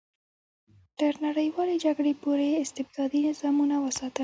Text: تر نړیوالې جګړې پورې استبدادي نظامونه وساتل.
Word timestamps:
تر 0.99 1.11
نړیوالې 1.25 1.75
جګړې 1.85 2.13
پورې 2.23 2.47
استبدادي 2.63 3.19
نظامونه 3.27 3.75
وساتل. 3.85 4.19